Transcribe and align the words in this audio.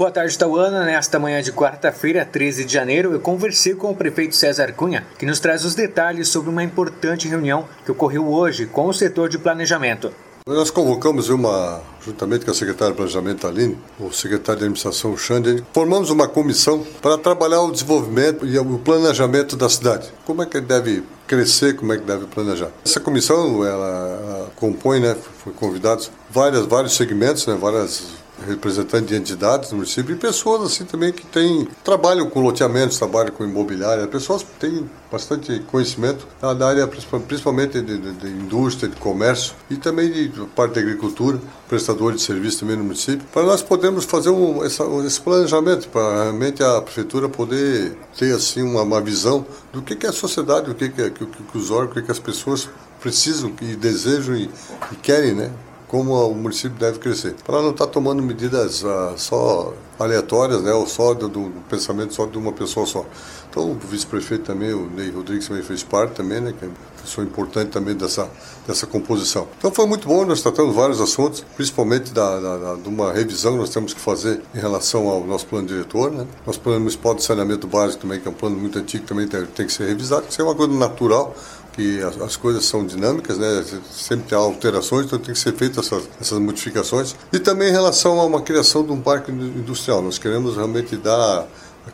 Boa 0.00 0.10
tarde, 0.10 0.38
Tauana. 0.38 0.86
Nesta 0.86 1.18
manhã 1.18 1.42
de 1.42 1.52
quarta-feira, 1.52 2.24
13 2.24 2.64
de 2.64 2.72
janeiro, 2.72 3.12
eu 3.12 3.20
conversei 3.20 3.74
com 3.74 3.90
o 3.90 3.94
prefeito 3.94 4.34
César 4.34 4.72
Cunha, 4.72 5.06
que 5.18 5.26
nos 5.26 5.40
traz 5.40 5.62
os 5.62 5.74
detalhes 5.74 6.28
sobre 6.28 6.48
uma 6.48 6.64
importante 6.64 7.28
reunião 7.28 7.68
que 7.84 7.92
ocorreu 7.92 8.26
hoje 8.26 8.64
com 8.64 8.86
o 8.86 8.94
setor 8.94 9.28
de 9.28 9.36
planejamento. 9.36 10.10
Nós 10.46 10.70
convocamos 10.70 11.28
uma, 11.28 11.82
juntamente 12.02 12.46
com 12.46 12.50
a 12.50 12.54
secretária 12.54 12.92
de 12.92 12.96
Planejamento 12.96 13.46
Aline, 13.46 13.76
o 14.00 14.10
secretário 14.10 14.60
de 14.60 14.64
Administração 14.64 15.14
Xande, 15.18 15.62
formamos 15.70 16.08
uma 16.08 16.26
comissão 16.26 16.82
para 17.02 17.18
trabalhar 17.18 17.60
o 17.60 17.70
desenvolvimento 17.70 18.46
e 18.46 18.58
o 18.58 18.78
planejamento 18.78 19.54
da 19.54 19.68
cidade. 19.68 20.08
Como 20.24 20.42
é 20.42 20.46
que 20.46 20.62
deve 20.62 21.04
crescer, 21.26 21.76
como 21.76 21.92
é 21.92 21.98
que 21.98 22.04
deve 22.04 22.24
planejar. 22.24 22.70
Essa 22.84 22.98
comissão, 23.00 23.64
ela, 23.64 24.18
ela 24.22 24.50
compõe, 24.56 24.98
né, 24.98 25.14
foi 25.44 25.52
convidados 25.52 26.10
várias, 26.30 26.64
vários 26.64 26.96
segmentos, 26.96 27.46
né, 27.46 27.54
várias 27.54 28.18
representantes 28.46 29.08
de 29.08 29.16
entidades 29.16 29.70
do 29.70 29.76
município 29.76 30.14
e 30.14 30.18
pessoas 30.18 30.62
assim 30.62 30.84
também 30.84 31.12
que 31.12 31.26
têm 31.26 31.68
trabalham 31.84 32.28
com 32.28 32.40
loteamentos, 32.40 32.98
trabalham 32.98 33.32
com 33.32 33.44
imobiliária, 33.44 34.06
pessoas 34.06 34.42
que 34.42 34.50
têm 34.58 34.90
bastante 35.10 35.58
conhecimento 35.70 36.26
da 36.40 36.68
área 36.68 36.86
principalmente 36.86 37.80
de, 37.80 37.98
de, 37.98 38.12
de, 38.12 38.28
indústria, 38.28 38.88
de 38.88 38.96
comércio 38.96 39.54
e 39.68 39.76
também 39.76 40.10
de 40.10 40.28
parte 40.54 40.74
da 40.74 40.80
agricultura, 40.80 41.40
prestadores 41.68 42.20
de 42.20 42.26
serviço 42.26 42.60
também 42.60 42.76
no 42.76 42.84
município, 42.84 43.26
para 43.32 43.42
nós 43.42 43.62
podermos 43.62 44.04
fazer 44.04 44.30
um, 44.30 44.64
essa, 44.64 44.84
esse 45.04 45.20
planejamento 45.20 45.88
para 45.88 46.24
realmente 46.24 46.62
a 46.62 46.80
prefeitura 46.80 47.28
poder 47.28 47.96
ter 48.16 48.34
assim 48.34 48.62
uma, 48.62 48.82
uma 48.82 49.00
visão 49.00 49.44
do 49.72 49.82
que, 49.82 49.96
que 49.96 50.06
é 50.06 50.10
a 50.10 50.12
sociedade, 50.12 50.70
o 50.70 50.74
que, 50.74 50.88
que, 50.88 51.02
é, 51.02 51.10
que, 51.10 51.26
que 51.26 51.58
os 51.58 51.70
órgãos, 51.70 51.90
o 51.90 51.94
que, 51.94 52.02
que 52.02 52.12
as 52.12 52.18
pessoas 52.18 52.68
precisam 53.00 53.52
e 53.60 53.74
desejam 53.74 54.36
e, 54.36 54.50
e 54.92 54.96
querem, 54.96 55.34
né? 55.34 55.50
Como 55.90 56.14
o 56.14 56.34
município 56.34 56.78
deve 56.78 57.00
crescer. 57.00 57.34
Para 57.44 57.60
não 57.60 57.70
estar 57.70 57.86
tá 57.86 57.92
tomando 57.92 58.22
medidas 58.22 58.84
uh, 58.84 59.12
só 59.16 59.74
aleatórias, 59.98 60.62
né, 60.62 60.72
ou 60.72 60.86
só 60.86 61.12
do, 61.14 61.28
do, 61.28 61.52
pensamento 61.68 62.14
só 62.14 62.26
de 62.26 62.38
uma 62.38 62.52
pessoa 62.52 62.86
só. 62.86 63.04
Então, 63.50 63.72
o 63.72 63.74
vice-prefeito 63.74 64.44
também, 64.44 64.72
o 64.72 64.88
Ney 64.88 65.10
Rodrigues 65.10 65.48
também 65.48 65.64
fez 65.64 65.82
parte 65.82 66.12
também, 66.14 66.40
né, 66.40 66.54
que 66.56 66.64
é 66.64 66.68
pessoa 67.02 67.26
importante 67.26 67.70
também 67.70 67.96
dessa, 67.96 68.28
dessa 68.66 68.86
composição. 68.86 69.48
Então, 69.58 69.72
foi 69.72 69.84
muito 69.86 70.06
bom, 70.06 70.24
nós 70.24 70.40
tratamos 70.40 70.76
vários 70.76 71.00
assuntos, 71.00 71.44
principalmente 71.56 72.12
da, 72.12 72.38
da, 72.38 72.56
da, 72.56 72.74
de 72.76 72.88
uma 72.88 73.12
revisão 73.12 73.52
que 73.52 73.58
nós 73.58 73.70
temos 73.70 73.92
que 73.92 74.00
fazer 74.00 74.40
em 74.54 74.60
relação 74.60 75.08
ao 75.08 75.24
nosso 75.24 75.46
plano 75.46 75.66
diretor, 75.66 76.12
né. 76.12 76.24
Nosso 76.46 76.60
plano 76.60 76.78
municipal 76.78 77.16
de 77.16 77.24
saneamento 77.24 77.66
básico 77.66 78.02
também, 78.02 78.20
que 78.20 78.28
é 78.28 78.30
um 78.30 78.34
plano 78.34 78.56
muito 78.56 78.78
antigo, 78.78 79.04
também 79.06 79.26
tem, 79.26 79.44
tem 79.46 79.66
que 79.66 79.72
ser 79.72 79.88
revisado, 79.88 80.26
isso 80.28 80.40
é 80.40 80.44
uma 80.44 80.54
coisa 80.54 80.72
natural, 80.72 81.34
que 81.72 82.02
as, 82.02 82.20
as, 82.20 82.36
coisas 82.36 82.64
são 82.64 82.84
dinâmicas, 82.84 83.38
né? 83.38 83.64
sempre 83.90 84.26
tem 84.28 84.38
alterações, 84.38 85.06
então 85.06 85.18
tem 85.18 85.34
que 85.34 85.40
ser 85.40 85.54
feitas 85.54 85.86
essas, 85.86 86.08
essas 86.20 86.38
modificações. 86.38 87.14
E 87.32 87.38
também 87.38 87.68
em 87.68 87.72
relação 87.72 88.20
a 88.20 88.24
uma 88.24 88.42
criação 88.42 88.84
de 88.84 88.92
um 88.92 89.00
parque 89.00 89.30
industrial, 89.30 90.02
nós 90.02 90.18
queremos 90.18 90.56
realmente 90.56 90.96
dar 90.96 91.46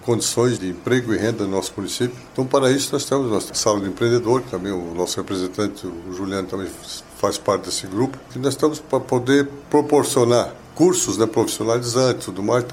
condições 0.02 0.58
de 0.58 0.68
emprego 0.68 1.14
e 1.14 1.16
renda 1.16 1.44
no 1.44 1.50
nosso 1.50 1.72
município. 1.76 2.16
Então, 2.32 2.44
para 2.44 2.70
isso, 2.70 2.90
nós 2.92 3.04
temos 3.04 3.30
nossa 3.30 3.54
sala 3.54 3.80
de 3.80 3.86
empreendedor, 3.86 4.42
também 4.50 4.72
o 4.72 4.94
nosso 4.94 5.16
representante, 5.16 5.86
o 5.86 6.12
Juliano, 6.12 6.46
também 6.48 6.68
faz 7.18 7.38
parte 7.38 7.66
desse 7.66 7.86
grupo, 7.86 8.18
e 8.34 8.38
nós 8.38 8.54
estamos 8.54 8.80
para 8.80 9.00
poder 9.00 9.48
proporcionar 9.70 10.52
cursos 10.76 11.16
né, 11.16 11.26
profissionalizantes 11.26 12.26
tudo 12.26 12.42
mais. 12.42 12.64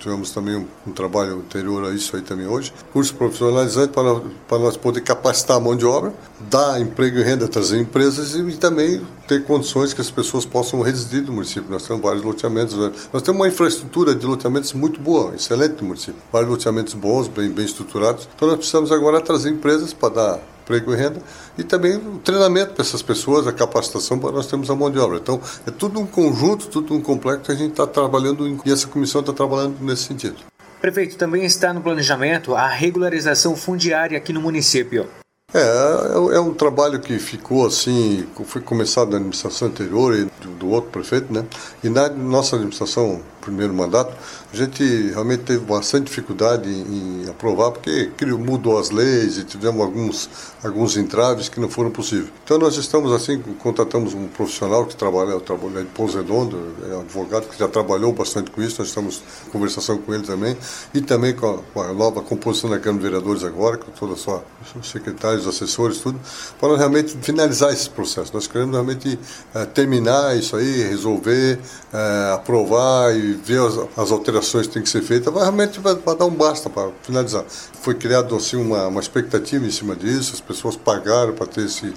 Tivemos 0.00 0.30
também 0.30 0.66
um, 0.86 0.90
trabalho 0.90 1.36
anterior 1.36 1.84
a 1.84 1.94
isso 1.94 2.16
aí 2.16 2.22
também 2.22 2.46
hoje. 2.46 2.72
Cursos 2.92 3.12
profissionalizantes 3.12 3.94
para, 3.94 4.20
para 4.48 4.58
nós 4.58 4.76
poder 4.76 5.02
capacitar 5.02 5.58
a 5.58 5.60
mão 5.60 5.76
de 5.76 5.84
obra, 5.84 6.12
dar 6.40 6.80
emprego 6.80 7.18
e 7.18 7.22
renda, 7.22 7.46
trazer 7.46 7.78
empresas 7.78 8.34
e, 8.34 8.40
e 8.40 8.56
também 8.56 9.06
ter 9.28 9.44
condições 9.44 9.92
que 9.92 10.00
as 10.00 10.10
pessoas 10.10 10.46
possam 10.46 10.80
residir 10.80 11.22
no 11.22 11.32
município. 11.34 11.70
Nós 11.70 11.86
temos 11.86 12.02
vários 12.02 12.24
loteamentos, 12.24 12.74
né? 12.74 12.90
nós 13.12 13.22
temos 13.22 13.38
uma 13.38 13.48
infraestrutura 13.48 14.14
de 14.14 14.24
loteamentos 14.24 14.72
muito 14.72 14.98
boa, 14.98 15.34
excelente 15.34 15.82
no 15.82 15.88
município. 15.88 16.20
Vários 16.32 16.50
loteamentos 16.50 16.94
bons, 16.94 17.28
bem, 17.28 17.50
bem 17.50 17.66
estruturados. 17.66 18.26
Então 18.34 18.48
nós 18.48 18.56
precisamos 18.56 18.90
agora 18.90 19.20
trazer 19.20 19.50
empresas 19.50 19.92
para 19.92 20.14
dar 20.14 20.55
emprego 20.66 20.92
e 20.92 20.96
renda, 20.96 21.22
e 21.56 21.62
também 21.62 21.96
o 21.96 22.18
treinamento 22.18 22.74
para 22.74 22.82
essas 22.82 23.00
pessoas, 23.00 23.46
a 23.46 23.52
capacitação 23.52 24.18
para 24.18 24.32
nós 24.32 24.48
termos 24.48 24.68
a 24.68 24.74
mão 24.74 24.90
de 24.90 24.98
obra. 24.98 25.18
Então, 25.18 25.40
é 25.64 25.70
tudo 25.70 26.00
um 26.00 26.06
conjunto, 26.06 26.66
tudo 26.66 26.92
um 26.92 27.00
complexo 27.00 27.44
que 27.44 27.52
a 27.52 27.54
gente 27.54 27.70
está 27.70 27.86
trabalhando 27.86 28.46
e 28.66 28.72
essa 28.72 28.88
comissão 28.88 29.20
está 29.20 29.32
trabalhando 29.32 29.76
nesse 29.80 30.02
sentido. 30.02 30.36
Prefeito, 30.80 31.16
também 31.16 31.44
está 31.44 31.72
no 31.72 31.80
planejamento 31.80 32.54
a 32.54 32.66
regularização 32.66 33.56
fundiária 33.56 34.18
aqui 34.18 34.32
no 34.32 34.40
município. 34.40 35.06
É, 35.54 35.60
é, 35.60 36.36
é 36.36 36.40
um 36.40 36.52
trabalho 36.52 37.00
que 37.00 37.18
ficou 37.18 37.66
assim, 37.66 38.26
foi 38.44 38.60
começado 38.60 39.10
na 39.10 39.16
administração 39.16 39.68
anterior 39.68 40.14
e 40.14 40.24
do, 40.42 40.50
do 40.58 40.68
outro 40.68 40.90
prefeito, 40.90 41.32
né? 41.32 41.44
E 41.82 41.88
na 41.88 42.08
nossa 42.08 42.56
administração 42.56 43.22
primeiro 43.46 43.72
mandato, 43.72 44.12
a 44.52 44.56
gente 44.56 44.82
realmente 45.10 45.44
teve 45.44 45.64
bastante 45.64 46.06
dificuldade 46.06 46.68
em, 46.68 47.22
em 47.24 47.30
aprovar, 47.30 47.70
porque 47.70 48.10
mudou 48.26 48.78
as 48.78 48.90
leis 48.90 49.38
e 49.38 49.44
tivemos 49.44 49.80
alguns, 49.80 50.28
alguns 50.62 50.96
entraves 50.96 51.48
que 51.48 51.60
não 51.60 51.68
foram 51.68 51.90
possíveis. 51.90 52.30
Então 52.44 52.58
nós 52.58 52.76
estamos 52.76 53.12
assim, 53.12 53.40
contratamos 53.58 54.14
um 54.14 54.26
profissional 54.26 54.84
que 54.84 54.96
trabalha, 54.96 55.38
trabalha 55.40 55.80
em 55.80 55.86
Pouso 55.86 56.18
Redondo, 56.18 56.58
é 56.90 56.94
um 56.96 57.00
advogado 57.00 57.48
que 57.48 57.58
já 57.58 57.68
trabalhou 57.68 58.12
bastante 58.12 58.50
com 58.50 58.60
isso, 58.60 58.76
nós 58.80 58.88
estamos 58.88 59.22
em 59.46 59.50
conversação 59.50 59.98
com 59.98 60.12
ele 60.12 60.24
também, 60.24 60.56
e 60.92 61.00
também 61.00 61.34
com 61.34 61.54
a, 61.54 61.58
com 61.72 61.82
a 61.82 61.92
nova 61.92 62.20
composição 62.22 62.68
da 62.68 62.78
Câmara 62.78 63.04
de 63.04 63.10
Vereadores 63.10 63.44
agora, 63.44 63.76
com 63.76 63.92
toda 63.92 64.14
a 64.14 64.16
sua 64.16 64.42
secretários, 64.82 65.46
assessores, 65.46 65.98
tudo, 65.98 66.20
para 66.60 66.76
realmente 66.76 67.16
finalizar 67.22 67.72
esse 67.72 67.88
processo. 67.88 68.32
Nós 68.34 68.46
queremos 68.46 68.74
realmente 68.74 69.18
é, 69.54 69.64
terminar 69.64 70.36
isso 70.36 70.56
aí, 70.56 70.82
resolver, 70.82 71.58
é, 71.92 72.32
aprovar 72.34 73.14
e 73.16 73.35
ver 73.36 73.60
as, 73.60 73.78
as, 73.96 74.10
alterações 74.10 74.66
que 74.66 74.74
têm 74.74 74.82
que 74.82 74.88
ser 74.88 75.02
feitas, 75.02 75.32
realmente 75.32 75.78
vai, 75.80 75.94
vai, 75.94 76.16
dar 76.16 76.24
um 76.26 76.34
basta 76.34 76.68
para 76.68 76.90
finalizar. 77.02 77.44
Foi 77.80 77.94
criado 77.94 78.34
assim 78.34 78.56
uma, 78.56 78.86
uma 78.88 79.00
expectativa 79.00 79.64
em 79.64 79.70
cima 79.70 79.94
disso, 79.94 80.34
as 80.34 80.40
pessoas 80.40 80.76
pagaram 80.76 81.32
para 81.34 81.46
ter 81.46 81.66
esse, 81.66 81.92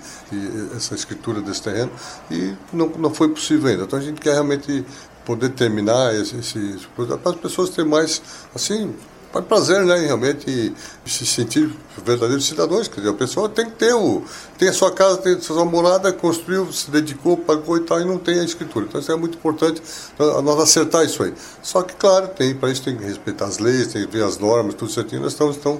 essa 0.76 0.96
escritura 0.96 1.42
desse 1.42 1.64
terreno 1.64 1.92
e 2.30 2.54
não, 2.72 2.88
não 2.90 3.14
foi 3.14 3.30
possível 3.30 3.70
ainda. 3.70 3.84
Então 3.84 3.98
a 3.98 4.02
gente 4.02 4.20
quer 4.20 4.34
realmente 4.34 4.86
poder 5.26 5.50
terminar 5.50 6.16
esse, 6.16 6.38
esse 6.38 6.88
para 6.96 7.32
as 7.32 7.38
pessoas 7.38 7.70
terem 7.70 7.90
mais 7.90 8.22
assim 8.56 8.94
para 9.31 9.41
prazer, 9.41 9.85
né, 9.85 9.95
realmente 10.00 10.73
se 11.06 11.25
sentir 11.25 11.72
verdadeiros 12.03 12.45
cidadãos. 12.45 12.88
Quer 12.88 13.01
dizer, 13.01 13.09
a 13.09 13.13
pessoa 13.13 13.50
tem 13.50 13.66
que 13.66 13.75
ter 13.75 13.94
o, 13.94 14.23
tem 14.57 14.69
a 14.69 14.73
sua 14.73 14.91
casa, 14.91 15.17
tem 15.17 15.35
a 15.35 15.41
sua 15.41 15.66
morada, 15.66 16.12
construiu, 16.12 16.72
se 16.72 16.90
dedicou, 16.90 17.38
pagou 17.38 17.78
e 17.78 17.81
tal, 17.81 18.01
e 18.01 18.06
não 18.06 18.17
tem 18.17 18.40
a 18.40 18.44
escritura. 18.44 18.85
Então 18.88 19.00
isso 19.00 19.12
é 19.12 19.16
muito 19.16 19.38
importante 19.38 19.81
nós 20.17 20.59
acertar 20.59 21.06
isso 21.06 21.22
aí. 21.23 21.34
Só 21.62 21.81
que, 21.84 21.94
claro, 21.95 22.29
tem, 22.29 22.56
para 22.56 22.72
isso 22.72 22.84
tem 22.84 22.97
que 22.97 23.03
respeitar 23.03 23.45
as 23.45 23.59
leis, 23.59 23.88
tem 23.88 24.06
que 24.06 24.12
ver 24.12 24.23
as 24.23 24.38
normas, 24.38 24.73
tudo 24.73 24.91
certinho. 24.91 25.22
Nós 25.22 25.34
estamos 25.34 25.57
então, 25.57 25.79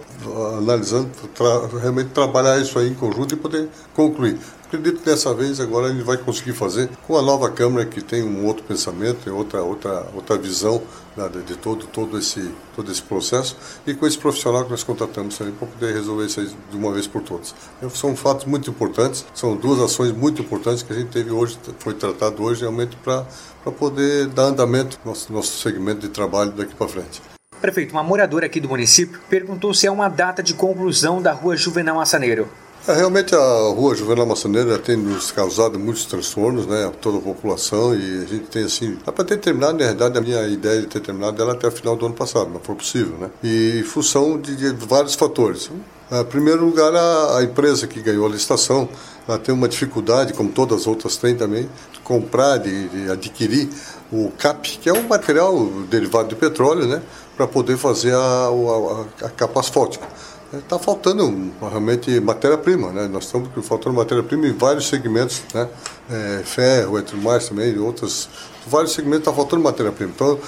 analisando, 0.58 1.10
tra, 1.34 1.68
realmente 1.80 2.10
trabalhar 2.10 2.60
isso 2.60 2.78
aí 2.78 2.90
em 2.90 2.96
conjunto 2.96 3.34
e 3.34 3.38
poder 3.38 3.68
concluir. 3.96 4.38
Acredito 4.70 5.00
que 5.00 5.06
dessa 5.06 5.34
vez 5.34 5.60
agora 5.60 5.90
gente 5.90 6.04
vai 6.04 6.16
conseguir 6.16 6.54
fazer 6.54 6.92
com 7.08 7.18
a 7.18 7.24
nova 7.24 7.50
Câmara 7.50 7.88
que 7.88 8.04
tem 8.04 8.22
um 8.22 8.46
outro 8.46 8.64
pensamento, 8.64 9.24
tem 9.24 9.34
outra, 9.34 9.64
outra, 9.64 10.06
outra 10.14 10.38
visão 10.38 10.80
né, 11.18 11.28
de 11.44 11.58
todo, 11.58 11.88
todo, 11.88 12.20
esse, 12.20 12.54
todo 12.76 12.92
esse 12.92 13.02
processo 13.02 13.58
e 13.88 13.96
com 13.96 14.06
esse 14.06 14.20
profissional 14.20 14.64
que 14.66 14.70
nós 14.70 14.84
contratamos 14.84 15.36
também 15.36 15.56
para 15.56 15.68
poder 15.68 15.92
resolver 15.92 16.28
isso 16.28 16.40
aí 16.40 16.56
de 16.70 16.78
uma 16.78 16.92
vez 16.92 17.08
por 17.08 17.24
todas. 17.24 17.56
Então, 17.78 17.90
são 17.90 18.16
fatos 18.16 18.46
muito 18.46 18.70
importantes, 18.70 19.26
são 19.34 19.56
duas 19.56 19.80
ações 19.80 20.12
muito 20.12 20.44
importantes 20.44 20.84
que 20.84 20.94
a 20.94 20.96
gente 20.96 21.10
teve 21.10 21.32
hoje, 21.32 21.58
foi 21.80 21.96
tratado 21.96 22.44
hoje 22.44 22.62
realmente 22.62 22.96
para 22.98 23.26
poder 23.72 24.28
dar 24.28 24.44
andamento 24.44 25.00
ao 25.04 25.10
nosso, 25.10 25.34
nosso 25.34 25.58
segmento 25.58 26.02
de 26.02 26.10
trabalho 26.10 26.52
daqui 26.52 26.76
para 26.76 26.88
frente. 26.88 27.24
Prefeito, 27.60 27.92
uma 27.92 28.04
moradora 28.04 28.46
aqui 28.46 28.60
do 28.60 28.70
município 28.70 29.20
perguntou 29.28 29.74
se 29.74 29.88
é 29.88 29.92
uma 29.92 30.10
data 30.10 30.44
de 30.44 30.54
conclusão 30.54 31.20
da 31.20 31.34
rua 31.34 31.58
Juvenal 31.58 31.96
Massaneiro. 31.96 32.48
É, 32.90 32.94
realmente 32.94 33.36
a 33.36 33.72
rua 33.72 33.94
Juvenal 33.94 34.26
Massaneira 34.26 34.80
tem 34.80 34.98
nos 34.98 35.32
causado 35.32 35.78
muitos 35.78 36.06
transtornos, 36.06 36.66
né, 36.66 36.88
a 36.88 36.90
toda 36.90 37.20
a 37.20 37.22
população 37.22 37.94
e 37.94 38.24
a 38.24 38.26
gente 38.26 38.46
tem 38.46 38.64
assim, 38.64 38.96
para 38.96 39.24
ter 39.24 39.38
terminado, 39.38 39.74
na 39.74 39.86
verdade 39.86 40.18
a 40.18 40.22
minha 40.22 40.48
ideia 40.48 40.82
de 40.82 40.88
ter 40.88 41.00
terminado 41.00 41.40
ela 41.40 41.54
até 41.54 41.68
o 41.68 41.72
final 41.72 41.96
do 41.96 42.08
ano 42.08 42.16
passado, 42.16 42.50
não 42.50 42.60
foi 42.60 42.74
possível, 42.74 43.16
né, 43.20 43.30
e 43.44 43.84
função 43.84 44.40
de, 44.40 44.56
de 44.56 44.74
vários 44.88 45.14
fatores. 45.14 45.70
Em 46.12 46.24
primeiro 46.24 46.66
lugar, 46.66 46.92
a, 46.96 47.38
a, 47.38 47.44
empresa 47.44 47.86
que 47.86 48.02
ganhou 48.02 48.26
a 48.26 48.30
licitação, 48.30 48.90
ela 49.28 49.38
tem 49.38 49.54
uma 49.54 49.68
dificuldade, 49.68 50.34
como 50.34 50.50
todas 50.50 50.82
as 50.82 50.88
outras 50.88 51.16
têm 51.16 51.36
também, 51.36 51.70
de 51.94 52.00
comprar, 52.00 52.58
de, 52.58 52.90
de 52.90 53.12
adquirir 53.12 53.70
o 54.12 54.32
CAP, 54.32 54.80
que 54.80 54.90
é 54.90 54.94
um 54.94 55.08
material 55.08 55.64
derivado 55.92 56.30
de 56.30 56.36
petróleo, 56.36 56.88
né, 56.88 57.04
para 57.38 57.46
poder 57.46 57.78
fazer 57.78 58.16
a, 58.16 58.48
a, 58.48 59.26
a 59.28 59.30
capa 59.30 59.60
asfáltica 59.60 60.08
está 60.58 60.80
faltando 60.80 61.52
realmente 61.62 62.20
matéria-prima, 62.20 62.92
né? 62.92 63.08
Nós 63.08 63.26
estamos 63.26 63.50
faltando 63.66 63.96
matéria-prima 63.96 64.48
em 64.48 64.54
vários 64.54 64.88
segmentos, 64.88 65.44
né? 65.54 65.68
É, 66.10 66.42
ferro, 66.44 66.98
entre 66.98 67.16
mais 67.18 67.48
também, 67.48 67.78
outros, 67.78 68.28
vários 68.66 68.94
segmentos 68.94 69.22
está 69.28 69.34
faltando 69.34 69.62
matéria-prima. 69.64 70.12
Então 70.16 70.40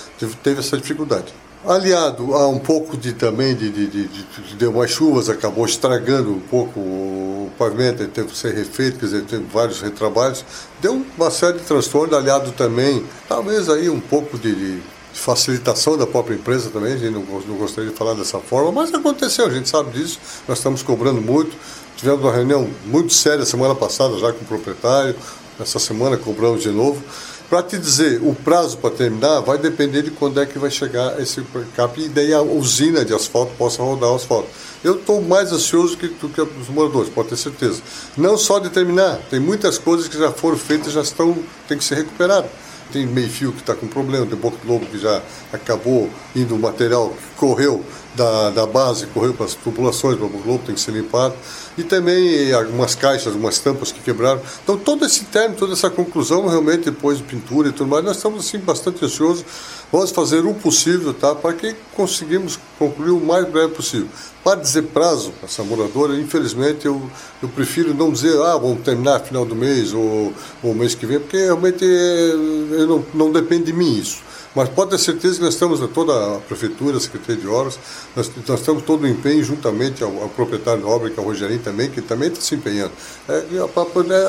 teve 0.43 0.59
essa 0.59 0.77
dificuldade. 0.77 1.33
Aliado 1.63 2.33
a 2.33 2.47
um 2.47 2.57
pouco 2.57 2.97
de 2.97 3.13
também 3.13 3.55
de, 3.55 3.69
de, 3.69 3.85
de, 3.85 4.07
de, 4.07 4.55
de 4.57 4.65
umas 4.65 4.89
chuvas, 4.89 5.29
acabou 5.29 5.63
estragando 5.63 6.31
um 6.31 6.39
pouco 6.39 6.79
o 6.79 7.51
pavimento, 7.55 8.07
teve 8.07 8.29
que 8.29 8.37
ser 8.37 8.55
refeito, 8.55 8.97
quer 8.97 9.05
dizer, 9.05 9.25
teve 9.25 9.43
vários 9.43 9.79
retrabalhos, 9.79 10.43
deu 10.81 11.05
uma 11.15 11.29
série 11.29 11.59
de 11.59 11.63
transtornos, 11.65 12.17
aliado 12.17 12.51
também, 12.53 13.05
talvez 13.29 13.69
aí 13.69 13.91
um 13.91 13.99
pouco 13.99 14.39
de, 14.39 14.81
facilitação 15.13 15.97
da 15.97 16.07
própria 16.07 16.35
empresa 16.35 16.69
também, 16.69 16.93
a 16.93 16.97
gente 16.97 17.13
não, 17.13 17.21
não 17.21 17.57
gostaria 17.57 17.89
de 17.89 17.95
falar 17.95 18.13
dessa 18.13 18.39
forma, 18.39 18.71
mas 18.71 18.93
aconteceu, 18.93 19.45
a 19.45 19.49
gente 19.49 19.69
sabe 19.69 19.91
disso, 19.91 20.19
nós 20.47 20.57
estamos 20.57 20.81
cobrando 20.81 21.21
muito. 21.21 21.55
Tivemos 21.97 22.21
uma 22.21 22.31
reunião 22.31 22.67
muito 22.85 23.13
séria 23.13 23.45
semana 23.45 23.75
passada 23.75 24.17
já 24.17 24.31
com 24.33 24.43
o 24.43 24.47
proprietário, 24.47 25.15
essa 25.59 25.77
semana 25.77 26.17
cobramos 26.17 26.63
de 26.63 26.71
novo. 26.71 27.01
Para 27.49 27.61
te 27.61 27.77
dizer, 27.77 28.21
o 28.23 28.33
prazo 28.33 28.77
para 28.77 28.91
terminar 28.91 29.41
vai 29.41 29.57
depender 29.57 30.01
de 30.03 30.09
quando 30.09 30.39
é 30.39 30.45
que 30.45 30.57
vai 30.57 30.71
chegar 30.71 31.19
esse 31.19 31.43
cap 31.75 32.01
e 32.01 32.07
daí 32.07 32.33
a 32.33 32.41
usina 32.41 33.03
de 33.03 33.13
asfalto 33.13 33.51
possa 33.57 33.83
rodar 33.83 34.09
o 34.09 34.15
asfalto. 34.15 34.47
Eu 34.83 34.95
estou 34.95 35.21
mais 35.21 35.51
ansioso 35.51 35.97
que, 35.97 36.07
do 36.07 36.29
que 36.29 36.41
os 36.41 36.69
moradores, 36.69 37.09
pode 37.09 37.27
ter 37.27 37.35
certeza. 37.35 37.81
Não 38.17 38.37
só 38.37 38.57
de 38.57 38.69
terminar, 38.69 39.19
tem 39.29 39.39
muitas 39.39 39.77
coisas 39.77 40.07
que 40.07 40.17
já 40.17 40.31
foram 40.31 40.57
feitas 40.57 40.93
já 40.93 41.01
estão, 41.01 41.37
tem 41.67 41.77
que 41.77 41.83
ser 41.83 41.95
recuperadas 41.95 42.49
tem 42.91 43.05
meio 43.05 43.29
fio 43.29 43.51
que 43.51 43.61
está 43.61 43.73
com 43.73 43.87
problema, 43.87 44.25
tem 44.25 44.37
Boca 44.37 44.57
do 44.63 44.71
Lobo 44.71 44.85
que 44.85 44.97
já 44.97 45.21
acabou 45.51 46.09
indo 46.35 46.55
o 46.55 46.59
material 46.59 47.09
que 47.09 47.35
correu 47.37 47.83
da, 48.15 48.49
da 48.49 48.65
base, 48.65 49.05
correu 49.07 49.33
para 49.33 49.45
as 49.45 49.53
tubulações, 49.53 50.15
o 50.15 50.19
Boca 50.19 50.37
do 50.37 50.47
Lobo 50.49 50.63
tem 50.65 50.75
que 50.75 50.81
ser 50.81 50.91
limpado. 50.91 51.33
E 51.77 51.83
também 51.83 52.51
algumas 52.51 52.95
caixas, 52.95 53.27
algumas 53.27 53.57
tampas 53.59 53.91
que 53.91 54.01
quebraram. 54.01 54.41
Então 54.63 54.77
todo 54.77 55.05
esse 55.05 55.23
término, 55.25 55.55
toda 55.55 55.73
essa 55.73 55.89
conclusão, 55.89 56.47
realmente 56.47 56.85
depois 56.85 57.17
de 57.17 57.23
pintura 57.23 57.69
e 57.69 57.71
tudo 57.71 57.89
mais, 57.89 58.03
nós 58.03 58.17
estamos 58.17 58.45
assim 58.45 58.59
bastante 58.59 59.03
ansiosos. 59.05 59.45
Vamos 59.91 60.11
fazer 60.11 60.45
o 60.45 60.53
possível 60.53 61.13
tá, 61.13 61.35
para 61.35 61.53
que 61.53 61.75
conseguimos 61.93 62.57
concluir 62.79 63.11
o 63.11 63.19
mais 63.19 63.45
breve 63.49 63.73
possível. 63.73 64.07
Para 64.41 64.61
dizer 64.61 64.83
prazo, 64.83 65.33
essa 65.43 65.63
moradora, 65.63 66.15
infelizmente 66.17 66.85
eu, 66.85 67.01
eu 67.43 67.49
prefiro 67.49 67.93
não 67.93 68.09
dizer, 68.09 68.41
ah, 68.41 68.57
vamos 68.57 68.83
terminar 68.83 69.19
final 69.19 69.45
do 69.45 69.53
mês 69.53 69.93
ou, 69.93 70.33
ou 70.63 70.73
mês 70.73 70.95
que 70.95 71.05
vem, 71.05 71.19
porque 71.19 71.35
realmente 71.35 71.83
é, 71.83 72.85
não, 72.85 73.05
não 73.13 73.31
depende 73.33 73.65
de 73.65 73.73
mim 73.73 73.99
isso. 73.99 74.23
Mas 74.55 74.69
pode 74.69 74.91
ter 74.91 74.97
certeza 74.97 75.35
que 75.35 75.43
nós 75.43 75.53
estamos, 75.53 75.79
toda 75.93 76.37
a 76.37 76.39
prefeitura, 76.39 76.95
a 76.95 76.99
Secretaria 76.99 77.41
de 77.41 77.47
Obras, 77.47 77.77
nós, 78.15 78.31
nós 78.47 78.59
estamos 78.61 78.83
todo 78.83 79.03
o 79.03 79.07
empenho, 79.07 79.43
juntamente 79.43 80.03
ao, 80.03 80.23
ao, 80.23 80.29
proprietário 80.29 80.81
da 80.81 80.87
obra, 80.87 81.09
que 81.09 81.19
é 81.19 81.21
o 81.21 81.25
Rogerinho 81.25 81.61
também, 81.61 81.89
que 81.89 82.01
também 82.01 82.29
está 82.29 82.41
se 82.41 82.55
empenhando. 82.55 82.91
É, 83.27 83.43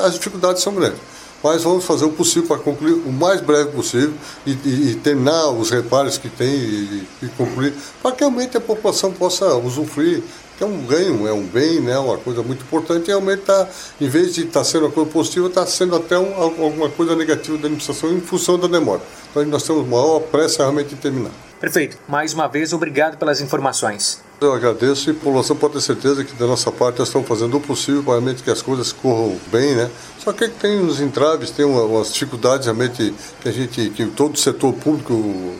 as 0.05 0.13
dificuldades 0.13 0.61
são 0.61 0.73
grandes 0.75 0.99
mas 1.43 1.63
vamos 1.63 1.83
fazer 1.83 2.05
o 2.05 2.11
possível 2.11 2.47
para 2.47 2.57
concluir 2.57 2.93
o 2.93 3.11
mais 3.11 3.41
breve 3.41 3.71
possível 3.71 4.13
e, 4.45 4.51
e, 4.51 4.91
e 4.91 4.95
terminar 4.95 5.49
os 5.49 5.69
reparos 5.69 6.17
que 6.17 6.29
tem 6.29 6.49
e, 6.49 7.07
e 7.21 7.27
concluir, 7.37 7.73
para 8.01 8.11
que 8.13 8.21
realmente 8.21 8.55
a 8.55 8.61
população 8.61 9.11
possa 9.11 9.53
usufruir 9.55 10.23
é 10.63 10.65
um 10.65 10.85
ganho, 10.85 11.27
é 11.27 11.33
um 11.33 11.43
bem, 11.43 11.79
né, 11.81 11.97
uma 11.97 12.17
coisa 12.17 12.41
muito 12.41 12.63
importante, 12.63 13.07
realmente 13.07 13.41
está, 13.41 13.67
em 13.99 14.07
vez 14.07 14.33
de 14.33 14.41
estar 14.41 14.61
tá 14.61 14.63
sendo 14.63 14.85
uma 14.85 14.91
coisa 14.91 15.09
positiva, 15.09 15.47
está 15.47 15.65
sendo 15.65 15.95
até 15.95 16.17
um, 16.17 16.33
alguma 16.35 16.89
coisa 16.89 17.15
negativa 17.15 17.57
da 17.57 17.65
administração 17.65 18.11
em 18.11 18.21
função 18.21 18.57
da 18.57 18.67
demora. 18.67 19.01
Então 19.29 19.43
nós 19.45 19.63
temos 19.63 19.87
maior 19.87 20.19
pressa 20.21 20.63
realmente 20.63 20.93
em 20.93 20.97
terminar. 20.97 21.31
Perfeito. 21.59 21.97
Mais 22.07 22.33
uma 22.33 22.47
vez, 22.47 22.73
obrigado 22.73 23.17
pelas 23.17 23.41
informações. 23.41 24.21
Eu 24.45 24.53
agradeço 24.53 25.09
e 25.09 25.11
a 25.11 25.13
população 25.13 25.55
pode 25.55 25.73
ter 25.73 25.81
certeza 25.81 26.23
que 26.23 26.33
da 26.33 26.45
nossa 26.45 26.71
parte 26.71 26.99
nós 26.99 27.07
estamos 27.07 27.27
fazendo 27.27 27.55
o 27.57 27.61
possível 27.61 28.03
para 28.03 28.13
realmente 28.13 28.43
que 28.43 28.51
as 28.51 28.61
coisas 28.61 28.91
corram 28.91 29.37
bem, 29.51 29.75
né? 29.75 29.89
Só 30.19 30.33
que 30.33 30.47
tem 30.49 30.79
uns 30.79 30.99
entraves, 30.99 31.49
tem 31.51 31.65
umas 31.65 32.11
dificuldades 32.11 32.65
realmente 32.65 33.13
que 33.41 33.49
a 33.49 33.51
gente, 33.51 33.89
que 33.89 34.05
todo 34.07 34.35
o 34.35 34.37
setor 34.37 34.73
público 34.73 35.55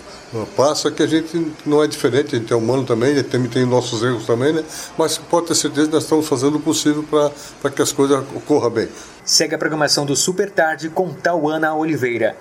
passa, 0.55 0.91
que 0.91 1.03
a 1.03 1.07
gente 1.07 1.53
não 1.65 1.83
é 1.83 1.87
diferente, 1.87 2.35
a 2.35 2.39
gente 2.39 2.51
é 2.51 2.55
humano 2.55 2.83
também, 2.83 3.15
gente 3.15 3.47
tem 3.49 3.65
nossos 3.65 4.03
erros 4.03 4.25
também, 4.25 4.51
né? 4.51 4.63
Mas 4.97 5.17
pode 5.17 5.47
ter 5.47 5.55
certeza 5.55 5.87
que 5.87 5.93
nós 5.93 6.03
estamos 6.03 6.27
fazendo 6.27 6.57
o 6.57 6.59
possível 6.59 7.03
para 7.03 7.71
que 7.71 7.81
as 7.81 7.91
coisas 7.91 8.19
ocorram 8.35 8.69
bem. 8.69 8.89
Segue 9.23 9.55
a 9.55 9.57
programação 9.57 10.05
do 10.05 10.15
Super 10.15 10.49
Tarde 10.49 10.89
com 10.89 11.13
Tauana 11.13 11.73
Oliveira. 11.73 12.35